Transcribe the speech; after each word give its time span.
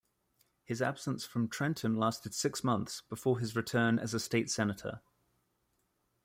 His 0.63 0.81
absence 0.81 1.25
from 1.25 1.47
Trenton 1.47 1.95
lasted 1.95 2.33
six 2.33 2.63
months, 2.63 3.01
before 3.07 3.37
his 3.37 3.55
return 3.55 3.99
as 3.99 4.15
a 4.15 4.19
state 4.19 4.49
senator. 4.49 5.01